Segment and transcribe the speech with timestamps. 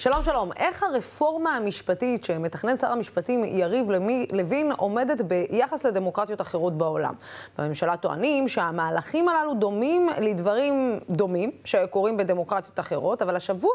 [0.00, 0.50] שלום, שלום.
[0.56, 3.90] איך הרפורמה המשפטית שמתכנן שר המשפטים יריב
[4.32, 7.14] לוין עומדת ביחס לדמוקרטיות אחרות בעולם?
[7.58, 13.72] בממשלה טוענים שהמהלכים הללו דומים לדברים דומים שקורים בדמוקרטיות אחרות, אבל השבוע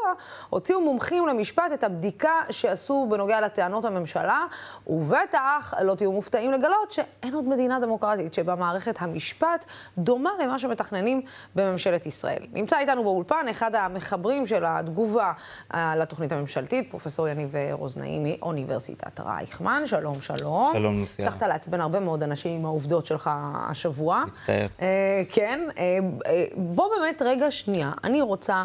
[0.50, 4.44] הוציאו מומחים למשפט את הבדיקה שעשו בנוגע לטענות הממשלה,
[4.86, 9.66] ובטח לא תהיו מופתעים לגלות שאין עוד מדינה דמוקרטית שבה מערכת המשפט
[9.98, 11.22] דומה למה שמתכננים
[11.54, 12.42] בממשלת ישראל.
[12.52, 15.32] נמצא איתנו באולפן אחד המחברים של התגובה
[15.74, 19.82] לתוכנית הממשלתית, פרופסור יניב רוזנאי מאוניברסיטת רייכמן.
[19.86, 20.70] שלום, שלום.
[20.74, 21.28] שלום, נוסייה.
[21.28, 23.30] הצלחת לעצבן הרבה מאוד אנשים עם העובדות שלך
[23.70, 24.24] השבוע.
[24.26, 24.66] מצטער.
[24.82, 25.60] אה, כן.
[25.78, 28.64] אה, אה, בוא באמת רגע שנייה, אני רוצה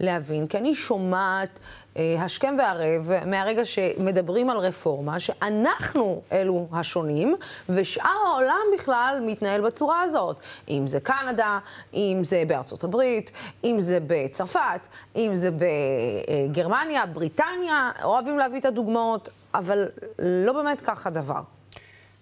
[0.00, 1.58] להבין, כי אני שומעת
[1.96, 7.36] אה, השכם והערב מהרגע שמדברים על רפורמה, שאנחנו אלו השונים,
[7.68, 10.36] ושאר העולם בכלל מתנהל בצורה הזאת.
[10.68, 11.58] אם זה קנדה,
[11.94, 13.30] אם זה בארצות הברית,
[13.64, 21.06] אם זה בצרפת, אם זה בגרמניה, בריטניה, אוהבים להביא את הדוגמאות, אבל לא באמת כך
[21.06, 21.40] הדבר.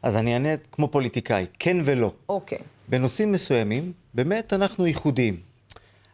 [0.03, 2.13] אז אני אענה כמו פוליטיקאי, כן ולא.
[2.29, 2.59] אוקיי.
[2.89, 5.37] בנושאים מסוימים, באמת אנחנו ייחודיים.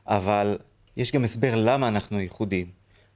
[0.07, 0.59] אבל
[1.01, 2.67] יש גם הסבר למה אנחנו ייחודיים.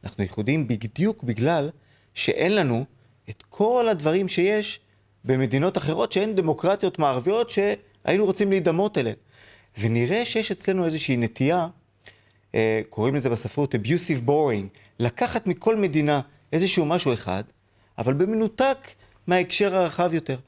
[0.04, 1.70] אנחנו ייחודיים בדיוק בגלל
[2.14, 2.84] שאין לנו
[3.30, 4.80] את כל הדברים שיש
[5.24, 9.16] במדינות אחרות שהן דמוקרטיות מערביות שהיינו רוצים להידמות אליהן.
[9.78, 11.68] ונראה שיש אצלנו איזושהי נטייה,
[12.55, 16.20] אה, קוראים לזה בספרות abusive boring, לקחת מכל מדינה
[16.52, 17.44] איזשהו משהו אחד,
[17.98, 18.78] אבל במנותק
[19.27, 20.38] מההקשר הרחב יותר.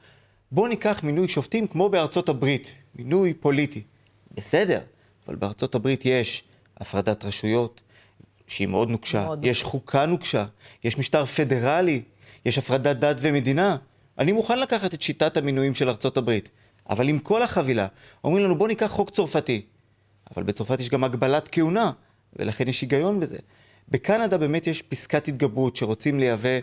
[0.51, 3.81] בואו ניקח מינוי שופטים כמו בארצות הברית, מינוי פוליטי.
[4.33, 4.79] בסדר,
[5.27, 6.43] אבל בארצות הברית יש
[6.77, 7.81] הפרדת רשויות,
[8.47, 9.63] שהיא מאוד נוקשה, מאוד יש.
[9.63, 10.45] חוקה נוקשה,
[10.83, 12.01] יש משטר פדרלי,
[12.45, 13.77] יש הפרדת דת ומדינה.
[14.19, 16.49] אני מוכן לקחת את שיטת המינויים של ארצות הברית,
[16.89, 17.87] אבל עם כל החבילה,
[18.23, 19.61] אומרים לנו בוא ניקח חוק צרפתי.
[20.35, 21.91] אבל בצרפת יש גם הגבלת כהונה,
[22.35, 23.37] ולכן יש היגיון בזה.
[23.89, 26.59] בקנדה באמת יש פסקת התגברות שרוצים לייבא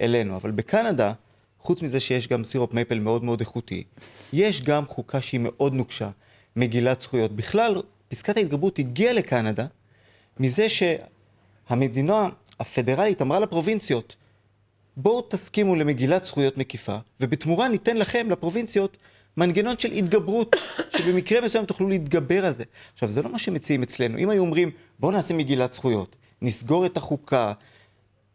[0.00, 1.12] אלינו, אבל בקנדה,
[1.58, 3.84] חוץ מזה שיש גם סירופ מייפל מאוד מאוד איכותי,
[4.32, 6.10] יש גם חוקה שהיא מאוד נוקשה,
[6.56, 7.36] מגילת זכויות.
[7.36, 9.66] בכלל, פסקת ההתגברות הגיעה לקנדה
[10.40, 12.28] מזה שהמדינה
[12.60, 14.16] הפדרלית אמרה לפרובינציות,
[14.96, 18.96] בואו תסכימו למגילת זכויות מקיפה, ובתמורה ניתן לכם, לפרובינציות,
[19.36, 20.56] מנגנון של התגברות,
[20.96, 22.64] שבמקרה מסוים תוכלו להתגבר על זה.
[22.94, 24.18] עכשיו, זה לא מה שמציעים אצלנו.
[24.18, 27.52] אם היו אומרים, בואו נעשה מגילת זכויות, נסגור את החוקה,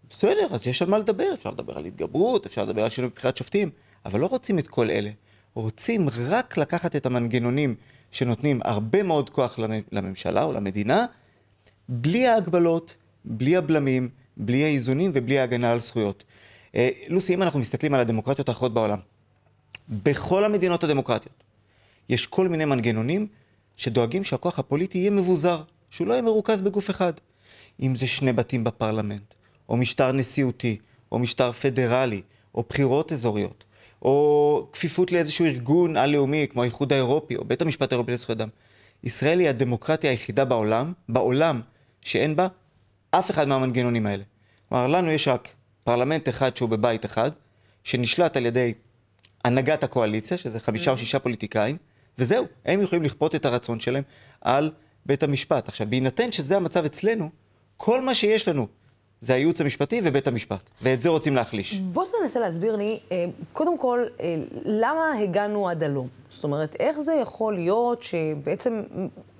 [0.10, 3.38] בסדר, אז יש על מה לדבר, אפשר לדבר על התגברות, אפשר לדבר על שינוי בחירת
[3.38, 3.70] שופטים,
[4.06, 5.10] אבל לא רוצים את כל אלה.
[5.54, 7.76] רוצים רק לקחת את המנגנונים
[8.18, 9.60] שנותנים הרבה מאוד כוח
[9.92, 11.06] לממשלה או למדינה,
[11.90, 12.96] בלי ההגבלות,
[13.26, 16.24] בלי הבלמים, בלי האיזונים ובלי ההגנה על זכויות.
[16.76, 19.00] אה, לוסי, אם אנחנו מסתכלים על הדמוקרטיות האחרות בעולם,
[19.90, 21.44] בכל המדינות הדמוקרטיות
[22.10, 23.28] יש כל מיני מנגנונים
[23.78, 27.14] שדואגים שהכוח הפוליטי יהיה מבוזר, שהוא לא יהיה מרוכז בגוף אחד.
[27.82, 29.34] אם זה שני בתים בפרלמנט,
[29.70, 30.78] או משטר נשיאותי,
[31.12, 32.22] או משטר פדרלי,
[32.56, 33.64] או בחירות אזוריות.
[34.02, 38.50] או כפיפות לאיזשהו ארגון על-לאומי, כמו האיחוד האירופי, או בית המשפט האירופי לזכויות אדם.
[39.04, 41.62] ישראל היא הדמוקרטיה היחידה בעולם, בעולם,
[42.02, 42.48] שאין בה
[43.12, 44.24] אף אחד מהמנגנונים האלה.
[44.70, 45.50] כלומר, לנו יש רק
[45.84, 47.32] פרלמנט אחד שהוא בבית אחד,
[47.84, 48.74] שנשלט על ידי
[49.46, 51.00] הנהגת הקואליציה, שזה חמישה או mm.
[51.00, 51.78] שישה פוליטיקאים,
[52.18, 54.04] וזהו, הם יכולים לכפות את הרצון שלהם
[54.42, 54.72] על
[55.06, 55.68] בית המשפט.
[55.68, 57.30] עכשיו, בהינתן שזה המצב אצלנו,
[57.78, 58.68] כל מה שיש לנו
[59.22, 61.80] זה הייעוץ המשפטי ובית המשפט, ואת זה רוצים להחליש.
[61.80, 64.36] בוא תנסה להסביר לי, אה, קודם כל, אה,
[64.66, 66.08] למה הגענו עד הלום?
[66.30, 68.84] זאת אומרת, איך זה יכול להיות שבעצם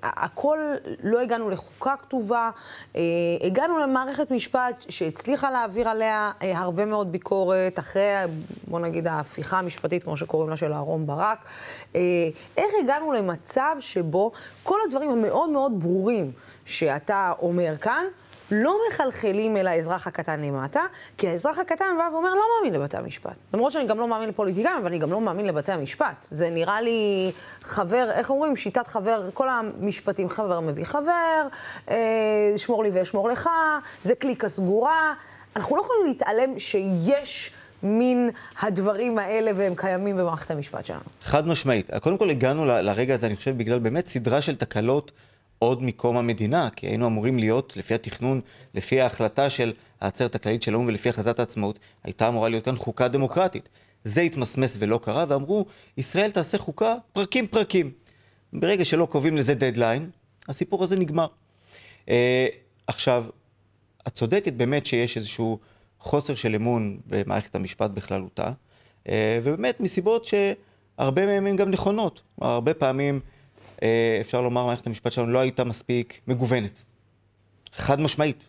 [0.02, 0.58] הכל,
[1.02, 2.50] לא הגענו לחוקה כתובה,
[2.96, 3.00] אה,
[3.42, 8.02] הגענו למערכת משפט שהצליחה להעביר עליה הרבה מאוד ביקורת, אחרי,
[8.68, 11.44] בוא נגיד, ההפיכה המשפטית, כמו שקוראים לה, של אהרן ברק.
[12.56, 16.32] איך הגענו למצב שבו כל הדברים המאוד מאוד ברורים
[16.64, 18.04] שאתה אומר כאן,
[18.50, 20.80] לא מחלחלים אל האזרח הקטן למטה,
[21.18, 23.36] כי האזרח הקטן בא ואומר, לא מאמין לבתי המשפט.
[23.54, 26.26] למרות שאני גם לא מאמין לפוליטיקאים, אבל אני גם לא מאמין לבתי המשפט.
[26.30, 27.32] זה נראה לי
[27.62, 28.56] חבר, איך אומרים?
[28.56, 31.46] שיטת חבר, כל המשפטים, חבר מביא חבר,
[31.90, 31.96] אה,
[32.56, 33.50] שמור לי ואשמור לך,
[34.04, 35.14] זה קליקה סגורה.
[35.56, 37.52] אנחנו לא יכולים להתעלם שיש...
[37.82, 38.30] מין
[38.60, 41.00] הדברים האלה והם קיימים במערכת המשפט שלנו.
[41.22, 41.90] חד משמעית.
[42.00, 45.12] קודם כל הגענו לרגע הזה, אני חושב, בגלל באמת סדרה של תקלות
[45.58, 48.40] עוד מקום המדינה, כי היינו אמורים להיות, לפי התכנון,
[48.74, 53.08] לפי ההחלטה של העצרת הכללית של האו"ם ולפי הכרזת העצמאות, הייתה אמורה להיות כאן חוקה
[53.08, 53.68] דמוקרטית.
[54.04, 55.66] זה התמסמס ולא קרה, ואמרו,
[55.96, 57.90] ישראל תעשה חוקה פרקים פרקים.
[58.52, 60.10] ברגע שלא קובעים לזה דדליין,
[60.48, 61.26] הסיפור הזה נגמר.
[62.06, 62.10] Uh,
[62.86, 63.24] עכשיו,
[64.08, 65.58] את צודקת באמת שיש איזשהו
[66.00, 68.52] חוסר של אמון במערכת המשפט בכללותה,
[69.04, 69.10] uh,
[69.42, 72.22] ובאמת מסיבות שהרבה מהן הן גם נכונות.
[72.40, 73.20] הרבה פעמים
[74.20, 76.82] אפשר לומר, מערכת המשפט שלנו לא הייתה מספיק מגוונת.
[77.72, 78.44] חד משמעית.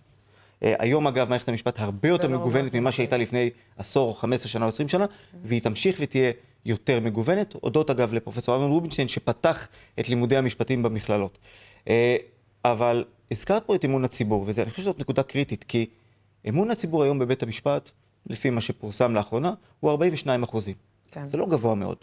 [0.63, 2.95] אה, היום אגב מערכת המשפט הרבה יותר ולא מגוונת הרבה ממה יותר.
[2.95, 5.05] שהייתה לפני עשור, 15 שנה או 20 שנה,
[5.43, 6.31] והיא תמשיך ותהיה
[6.65, 9.67] יותר מגוונת, הודות אגב לפרופסור אמנון רובינשטיין שפתח
[9.99, 11.37] את לימודי המשפטים במכללות.
[11.87, 12.17] אה,
[12.65, 15.85] אבל הזכרת פה את אמון הציבור, ואני חושב שזאת נקודה קריטית, כי
[16.49, 17.89] אמון הציבור היום בבית המשפט,
[18.27, 20.75] לפי מה שפורסם לאחרונה, הוא 42 אחוזים.
[21.11, 21.27] כן.
[21.27, 21.97] זה לא גבוה מאוד.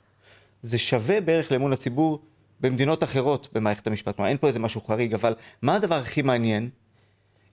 [0.62, 2.20] זה שווה בערך לאמון הציבור
[2.60, 4.16] במדינות אחרות במערכת המשפט.
[4.16, 6.70] כלומר, אין פה איזה משהו חריג, אבל מה הדבר הכי מעניין?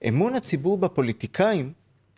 [0.08, 1.72] אמון הציבור בפוליטיקאים,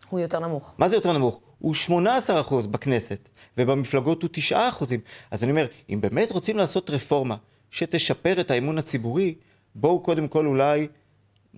[0.09, 0.73] הוא יותר נמוך.
[0.77, 1.39] מה זה יותר נמוך?
[1.59, 4.99] הוא 18 אחוז בכנסת, ובמפלגות הוא 9 אחוזים.
[5.31, 7.35] אז אני אומר, אם באמת רוצים לעשות רפורמה
[7.71, 9.35] שתשפר את האמון הציבורי,
[9.75, 10.87] בואו קודם כל אולי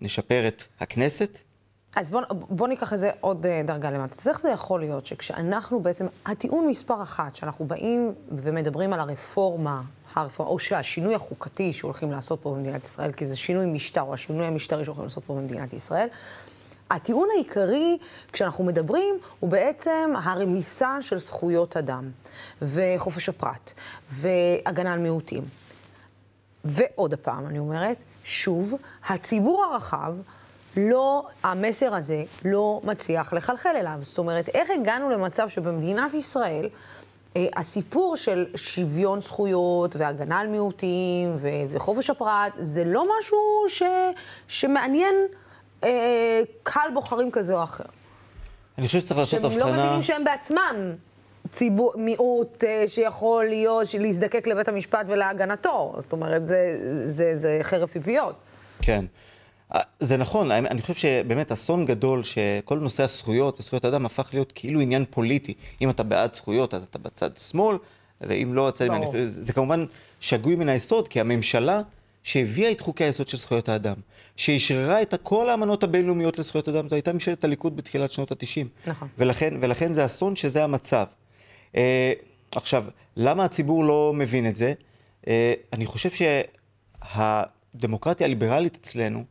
[0.02, 1.40] נשפר את הכנסת,
[1.96, 4.16] אז בוא, בוא ניקח את זה עוד אה, דרגה למטה.
[4.22, 9.82] אז איך זה יכול להיות שכשאנחנו בעצם, הטיעון מספר אחת, שאנחנו באים ומדברים על הרפורמה,
[10.14, 14.46] הרפורמה, או שהשינוי החוקתי שהולכים לעשות פה במדינת ישראל, כי זה שינוי משטר, או השינוי
[14.46, 16.08] המשטרי שהולכים לעשות פה במדינת ישראל,
[16.92, 17.98] הטיעון העיקרי,
[18.32, 22.10] כשאנחנו מדברים, הוא בעצם הרמיסה של זכויות אדם,
[22.62, 23.72] וחופש הפרט,
[24.10, 25.44] והגנה על מיעוטים.
[26.66, 28.74] ועוד פעם, אני אומרת, שוב,
[29.08, 30.14] הציבור הרחב,
[30.78, 33.98] לא, המסר הזה לא מצליח לחלחל אליו.
[34.00, 36.70] זאת אומרת, איך הגענו למצב שבמדינת ישראל,
[37.38, 43.38] אה, הסיפור של שוויון זכויות והגנה על מיעוטים ו- וחופש הפרט, זה לא משהו
[43.68, 43.84] ש-
[44.48, 45.16] שמעניין
[45.84, 47.84] אה, קהל בוחרים כזה או אחר.
[48.78, 49.78] אני חושב שצריך לעשות שהם הבחנה...
[49.78, 50.96] לא מבינים שהם בעצמם
[51.52, 55.96] ציבור, מיעוט אה, שיכול להיות, להזדקק לבית המשפט ולהגנתו.
[56.00, 58.36] זאת אומרת, זה, זה, זה חרב פיפיות.
[58.82, 59.06] כן.
[60.00, 64.80] זה נכון, אני חושב שבאמת אסון גדול שכל נושא הזכויות וזכויות אדם הפך להיות כאילו
[64.80, 65.54] עניין פוליטי.
[65.82, 67.78] אם אתה בעד זכויות אז אתה בצד שמאל,
[68.22, 69.02] ואם לא, הצד ימין.
[69.02, 69.14] ברור.
[69.14, 69.86] זה, זה כמובן
[70.20, 71.82] שגוי מן היסוד, כי הממשלה
[72.24, 73.96] שהביאה את חוקי היסוד של זכויות האדם,
[74.36, 78.90] שאשררה את כל האמנות הבינלאומיות לזכויות אדם, זו הייתה ממשלת הליכוד בתחילת שנות ה-90.
[78.90, 79.08] נכון.
[79.18, 81.06] ולכן, ולכן זה אסון שזה המצב.
[81.76, 82.14] אה,
[82.56, 82.86] עכשיו,
[83.18, 84.74] למה הציבור לא מבין את זה?
[85.28, 86.10] אה, אני חושב
[87.06, 89.24] שהדמוקרטיה הליברלית אצלנו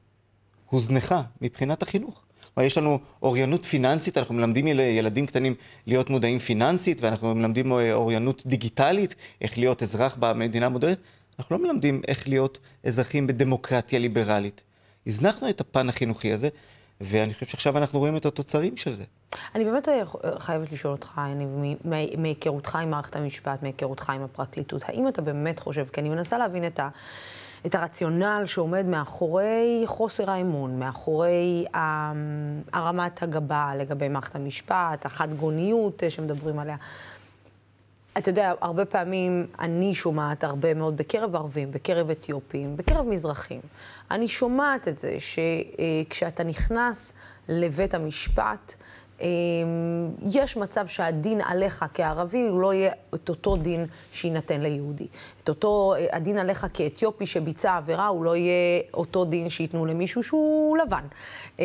[0.70, 2.23] הוזנחה מבחינת החינוך.
[2.55, 5.55] כלומר, יש לנו אוריינות פיננסית, אנחנו מלמדים יל- ילדים קטנים
[5.87, 10.99] להיות מודעים פיננסית, ואנחנו מלמדים אה, אוריינות דיגיטלית, איך להיות אזרח במדינה המודרנית.
[11.38, 14.62] אנחנו לא מלמדים איך להיות אזרחים בדמוקרטיה ליברלית.
[15.06, 16.49] הזנחנו את הפן החינוכי הזה,
[17.00, 19.05] ואני חושב שעכשיו אנחנו רואים את התוצרים של זה.
[19.55, 20.03] אני באמת אה,
[20.38, 21.49] חייבת לשאול אותך, יניב,
[22.19, 26.67] מהיכרותך עם מערכת המשפט, מהיכרותך עם הפרקליטות, האם אתה באמת חושב, כי אני מנסה להבין
[26.67, 26.88] את, ה,
[27.66, 32.12] את הרציונל שעומד מאחורי חוסר האמון, מאחורי ה-
[32.72, 36.76] הרמת הגבה לגבי מערכת המשפט, החד גוניות אה, שמדברים עליה.
[38.19, 43.61] אתה יודע, הרבה פעמים אני שומעת הרבה מאוד בקרב ערבים, בקרב אתיופים, בקרב מזרחים.
[44.11, 47.12] אני שומעת את זה שכשאתה נכנס
[47.49, 48.84] לבית המשפט, אה,
[50.31, 55.06] יש מצב שהדין עליך כערבי הוא לא יהיה את אותו דין שיינתן ליהודי.
[55.44, 60.23] את אותו, אה, הדין עליך כאתיופי שביצע עבירה, הוא לא יהיה אותו דין שייתנו למישהו
[60.23, 61.05] שהוא לבן.
[61.61, 61.65] אה,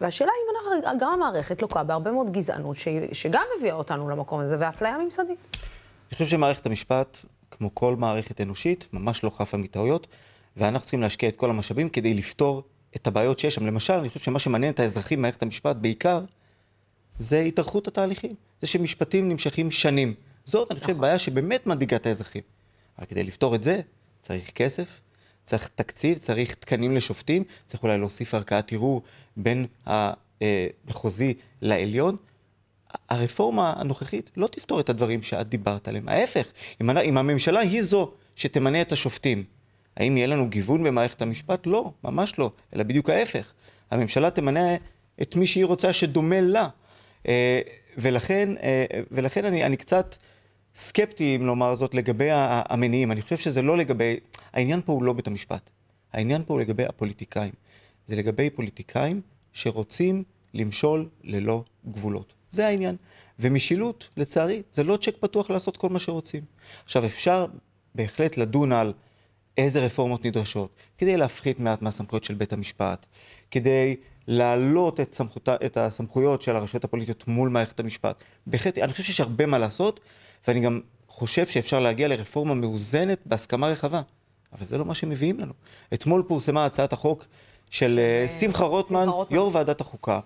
[0.00, 4.56] והשאלה אם אנחנו, גם המערכת לוקה בהרבה מאוד גזענות, ש, שגם מביאה אותנו למקום הזה,
[4.60, 5.38] ואפליה ממסדית.
[6.08, 7.18] אני חושב שמערכת המשפט,
[7.50, 10.06] כמו כל מערכת אנושית, ממש לא חפה מטעויות,
[10.56, 12.62] ואנחנו צריכים להשקיע את כל המשאבים כדי לפתור
[12.96, 13.66] את הבעיות שיש שם.
[13.66, 16.20] למשל, אני חושב שמה שמעניין את האזרחים במערכת המשפט בעיקר,
[17.18, 18.34] זה התארכות התהליכים.
[18.60, 20.14] זה שמשפטים נמשכים שנים.
[20.44, 21.02] זאת, אני חושב, נכון.
[21.02, 22.42] בעיה שבאמת מדאיגה את האזרחים.
[22.98, 23.80] אבל כדי לפתור את זה,
[24.22, 25.00] צריך כסף,
[25.44, 29.02] צריך תקציב, צריך תקנים לשופטים, צריך אולי להוסיף ערכאת ערעור
[29.36, 32.16] בין המחוזי לעליון.
[33.08, 36.08] הרפורמה הנוכחית לא תפתור את הדברים שאת דיברת עליהם.
[36.08, 39.44] ההפך, אם, אם הממשלה היא זו שתמנה את השופטים,
[39.96, 41.66] האם יהיה לנו גיוון במערכת המשפט?
[41.66, 43.52] לא, ממש לא, אלא בדיוק ההפך.
[43.90, 44.76] הממשלה תמנה
[45.22, 46.68] את מי שהיא רוצה שדומה לה.
[47.28, 47.60] אה,
[47.98, 50.16] ולכן, אה, ולכן אני, אני קצת
[50.74, 53.12] סקפטי, אם לומר זאת, לגבי המניעים.
[53.12, 54.16] אני חושב שזה לא לגבי...
[54.52, 55.70] העניין פה הוא לא בית המשפט.
[56.12, 57.52] העניין פה הוא לגבי הפוליטיקאים.
[58.06, 59.20] זה לגבי פוליטיקאים
[59.52, 62.34] שרוצים למשול ללא גבולות.
[62.50, 62.96] זה העניין.
[63.38, 66.44] ומשילות, לצערי, זה לא צ'ק פתוח לעשות כל מה שרוצים.
[66.84, 67.46] עכשיו, אפשר
[67.94, 68.92] בהחלט לדון על
[69.58, 73.06] איזה רפורמות נדרשות, כדי להפחית מעט מהסמכויות של בית המשפט,
[73.50, 73.96] כדי
[74.28, 78.16] להעלות את, סמכות, את הסמכויות של הרשויות הפוליטיות מול מערכת המשפט.
[78.46, 80.00] בהחלט, אני חושב שיש הרבה מה לעשות,
[80.48, 84.02] ואני גם חושב שאפשר להגיע לרפורמה מאוזנת בהסכמה רחבה.
[84.52, 85.52] אבל זה לא מה שמביאים לנו.
[85.94, 87.24] אתמול פורסמה הצעת החוק
[87.70, 89.36] של אה, שמחה רוטמן, שמחה רוטמן.
[89.36, 90.20] יו"ר ועדת החוקה.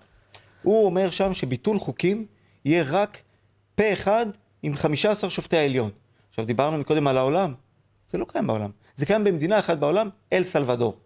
[0.61, 2.25] הוא אומר שם שביטול חוקים
[2.65, 3.21] יהיה רק
[3.75, 4.25] פה אחד
[4.63, 5.89] עם 15 שופטי העליון.
[6.29, 7.53] עכשיו, דיברנו מקודם על העולם,
[8.07, 8.69] זה לא קיים בעולם.
[8.95, 10.97] זה קיים במדינה אחת בעולם, אל סלבדור.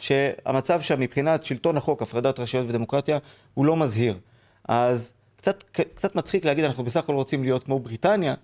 [0.00, 3.18] שהמצב שם מבחינת שלטון החוק, הפרדת רשויות ודמוקרטיה,
[3.54, 4.18] הוא לא מזהיר.
[4.68, 8.34] אז קצת, קצת מצחיק להגיד, אנחנו בסך הכל רוצים להיות כמו בריטניה,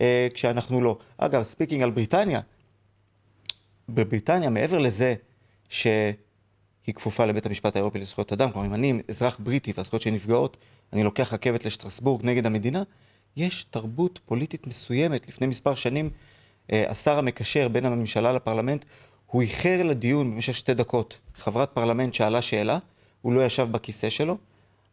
[0.00, 0.98] אה, כשאנחנו לא.
[1.18, 2.40] אגב, speaking על בריטניה,
[3.88, 5.14] בבריטניה, מעבר לזה
[5.68, 6.14] שהיא
[6.94, 10.56] כפופה לבית המשפט האירופי לזכויות אדם, כלומר, אם אני אזרח בריטי והזכויות שלי נפגעות,
[10.92, 12.82] אני לוקח רכבת לשטרסבורג נגד המדינה,
[13.36, 15.28] יש תרבות פוליטית מסוימת.
[15.28, 16.10] לפני מספר שנים,
[16.70, 18.84] השר המקשר בין הממשלה לפרלמנט,
[19.26, 21.18] הוא איחר לדיון במשך שתי דקות.
[21.34, 22.78] חברת פרלמנט שאלה שאלה,
[23.22, 24.36] הוא לא ישב בכיסא שלו,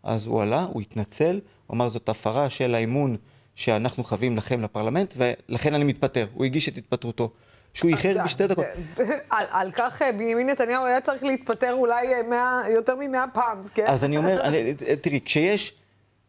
[0.03, 3.17] אז הוא עלה, הוא התנצל, הוא אמר זאת הפרה של האמון
[3.55, 6.27] שאנחנו חווים לכם לפרלמנט, ולכן אני מתפטר.
[6.33, 7.31] הוא הגיש את התפטרותו.
[7.73, 8.65] שהוא איחר בשתי דקות.
[9.29, 13.57] על, על כך אה, בנימין נתניהו היה צריך להתפטר אולי 100, אה, יותר ממאה פעם,
[13.73, 13.85] כן?
[13.87, 15.73] אז אני אומר, אני, תראי, כשיש,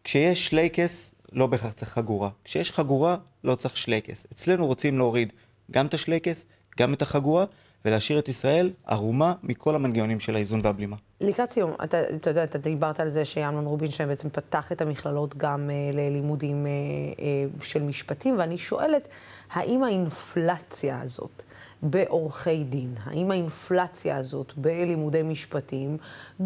[0.04, 2.30] כשיש שלייקס, לא בהכרח צריך חגורה.
[2.44, 4.26] כשיש חגורה, לא צריך שלייקס.
[4.32, 5.32] אצלנו רוצים להוריד
[5.70, 6.46] גם את השלייקס,
[6.78, 7.44] גם את החגורה,
[7.84, 10.96] ולהשאיר את ישראל ערומה מכל המנגנונים של האיזון והבלימה.
[11.20, 15.36] לקראת סיום, אתה, אתה יודע, אתה דיברת על זה שאמנון רובינשטיין בעצם פתח את המכללות
[15.36, 17.18] גם uh, ללימודים uh,
[17.60, 19.08] uh, של משפטים, ואני שואלת,
[19.50, 21.42] האם האינפלציה הזאת
[21.82, 25.96] בעורכי דין, האם האינפלציה הזאת בלימודי משפטים,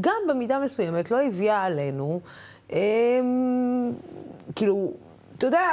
[0.00, 2.20] גם במידה מסוימת לא הביאה עלינו,
[2.68, 2.74] um,
[4.56, 4.92] כאילו,
[5.38, 5.68] אתה יודע,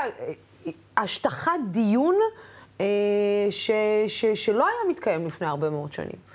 [0.97, 2.15] השטחת דיון
[2.77, 2.81] uh,
[3.49, 3.71] ש,
[4.07, 6.31] ש, שלא היה מתקיים לפני הרבה מאוד שנים.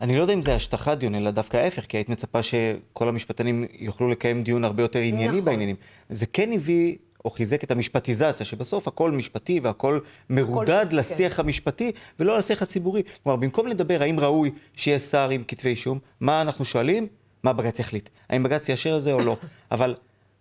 [0.00, 3.64] אני לא יודע אם זה השטחת דיון, אלא דווקא ההפך, כי היית מצפה שכל המשפטנים
[3.72, 5.44] יוכלו לקיים דיון הרבה יותר ענייני נכון.
[5.44, 5.76] בעניינים.
[6.10, 9.98] זה כן הביא או חיזק את המשפטיזציה, שבסוף הכל משפטי והכל
[10.30, 10.94] מרודד ש...
[10.94, 11.42] לשיח כן.
[11.42, 13.02] המשפטי ולא לשיח הציבורי.
[13.22, 17.06] כלומר, במקום לדבר האם ראוי שיהיה שר עם כתבי אישום, מה אנחנו שואלים?
[17.42, 18.08] מה בג"ץ יחליט?
[18.28, 19.36] האם בג"ץ יאשר את זה או לא?
[19.72, 19.94] אבל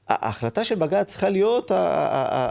[0.08, 1.72] ההחלטה של בג"ץ צריכה להיות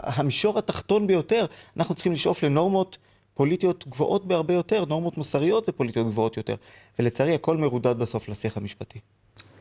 [0.03, 1.45] המישור התחתון ביותר.
[1.77, 2.97] אנחנו צריכים לשאוף לנורמות
[3.33, 6.55] פוליטיות גבוהות בהרבה יותר, נורמות מוסריות ופוליטיות גבוהות יותר.
[6.99, 8.99] ולצערי, הכל מרודד בסוף לשיח המשפטי.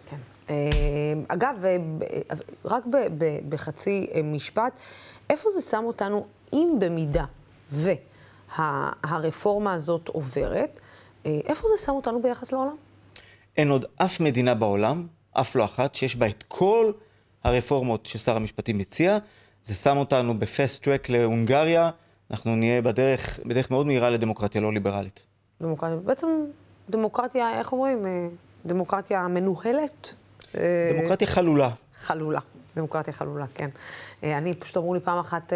[0.06, 0.16] כן.
[0.50, 0.54] אה,
[1.28, 1.76] אגב, אה,
[2.64, 2.84] רק
[3.48, 4.72] בחצי אה, משפט,
[5.30, 7.24] איפה זה שם אותנו, אם במידה
[8.58, 10.80] והרפורמה הזאת עוברת,
[11.24, 12.76] איפה זה שם אותנו ביחס לעולם?
[13.56, 16.92] אין עוד אף מדינה בעולם, אף לא אחת, שיש בה את כל
[17.44, 19.18] הרפורמות ששר המשפטים מציע.
[19.62, 21.90] זה שם אותנו בפסט טרק להונגריה,
[22.30, 25.20] אנחנו נהיה בדרך, בדרך מאוד מהירה לדמוקרטיה לא ליברלית.
[25.60, 26.28] דמוקרטיה, בעצם
[26.90, 28.06] דמוקרטיה, איך אומרים?
[28.06, 28.28] אה,
[28.66, 30.14] דמוקרטיה מנוהלת?
[30.54, 31.70] אה, דמוקרטיה חלולה.
[31.96, 32.40] חלולה,
[32.76, 33.68] דמוקרטיה חלולה, כן.
[34.24, 35.52] אה, אני, פשוט אמרו לי פעם אחת,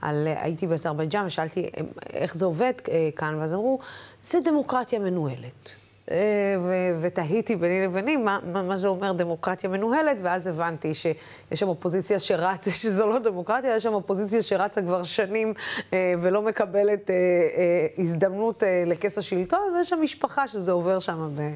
[0.00, 1.70] על, הייתי באזרבייג'אן ושאלתי
[2.12, 2.72] איך זה עובד
[3.16, 3.78] כאן, ואז אמרו,
[4.24, 5.70] זה דמוקרטיה מנוהלת.
[6.10, 6.16] אה,
[7.00, 11.14] ותהיתי ביני לביני מה, מה, מה זה אומר דמוקרטיה מנוהלת, ואז הבנתי שיש
[11.54, 15.52] שם אופוזיציה שרצה, שזו לא דמוקרטיה, יש שם אופוזיציה שרצה כבר שנים
[15.92, 17.14] אה, ולא מקבלת אה,
[17.98, 21.54] הזדמנות לכס השלטון, ויש שם משפחה שזה עובר שם ב...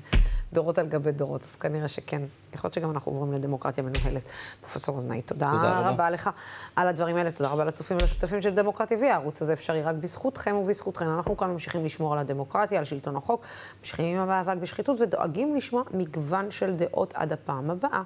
[0.52, 2.22] דורות על גבי דורות, אז כנראה שכן.
[2.54, 4.22] יכול להיות שגם אנחנו עוברים לדמוקרטיה מנוהלת.
[4.60, 5.88] פרופסור אוזנאי, תודה, תודה רבה.
[5.88, 6.30] רבה לך
[6.76, 9.04] על הדברים האלה, תודה רבה לצופים ולשותפים של דמוקרטיה TV.
[9.04, 11.08] הערוץ הזה אפשרי רק בזכותכם ובזכותכם.
[11.08, 13.44] אנחנו כאן ממשיכים לשמור על הדמוקרטיה, על שלטון החוק,
[13.80, 18.02] ממשיכים עם המאבק בשחיתות ודואגים לשמוע מגוון של דעות עד הפעם הבאה.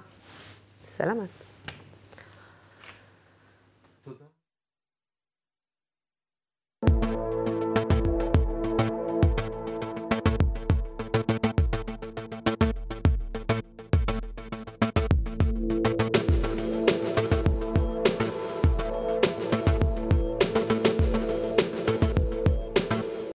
[0.84, 1.51] סלמת.